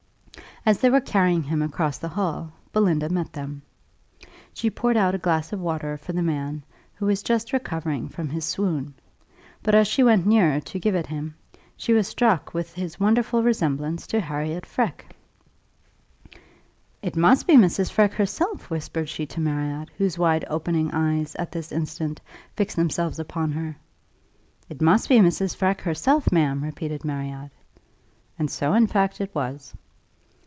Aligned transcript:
As 0.63 0.79
they 0.79 0.91
were 0.91 1.01
carrying 1.01 1.41
him 1.41 1.63
across 1.63 1.97
the 1.97 2.07
hall, 2.09 2.51
Belinda 2.71 3.09
met 3.09 3.33
them. 3.33 3.63
She 4.53 4.69
poured 4.69 4.95
out 4.95 5.15
a 5.15 5.17
glass 5.17 5.51
of 5.51 5.59
water 5.59 5.97
for 5.97 6.13
the 6.13 6.21
man, 6.21 6.61
who 6.93 7.07
was 7.07 7.23
just 7.23 7.51
recovering 7.51 8.07
from 8.09 8.29
his 8.29 8.45
swoon; 8.45 8.93
but 9.63 9.73
as 9.73 9.87
she 9.87 10.03
went 10.03 10.27
nearer 10.27 10.59
to 10.59 10.77
give 10.79 10.93
it 10.93 11.07
him, 11.07 11.33
she 11.75 11.93
was 11.93 12.07
struck 12.07 12.53
with 12.53 12.75
his 12.75 12.99
wonderful 12.99 13.41
resemblance 13.41 14.05
to 14.05 14.19
Harriot 14.21 14.67
Freke. 14.67 15.15
"It 17.01 17.15
must 17.15 17.47
be 17.47 17.55
Mrs. 17.55 17.91
Freke 17.91 18.13
herself!" 18.13 18.69
whispered 18.69 19.09
she 19.09 19.25
to 19.25 19.39
Marriott, 19.39 19.89
whose 19.97 20.19
wide 20.19 20.45
opening 20.47 20.91
eyes, 20.91 21.35
at 21.37 21.51
this 21.51 21.71
instant, 21.71 22.21
fixed 22.55 22.75
themselves 22.77 23.17
upon 23.17 23.51
her. 23.53 23.75
"It 24.69 24.79
must 24.79 25.09
be 25.09 25.17
Mrs. 25.17 25.55
Freke 25.55 25.81
herself, 25.81 26.31
ma'am!" 26.31 26.63
repeated 26.63 27.03
Marriott. 27.03 27.49
And 28.37 28.51
so 28.51 28.73
in 28.75 28.85
fact 28.85 29.19
it 29.19 29.33
was. 29.33 29.73